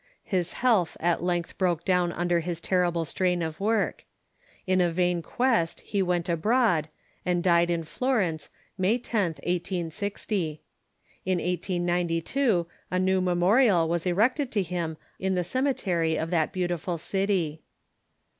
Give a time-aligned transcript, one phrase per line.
[0.23, 4.03] His health at length broke down under his terrible strain of work.
[4.65, 6.89] In a vain quest he went abroad,
[7.23, 10.59] and died in Florence, May 10th, 1860.
[11.25, 16.97] In 1892 a new memorial was erected to him in the cemetery of that beautiful
[16.97, 17.61] city.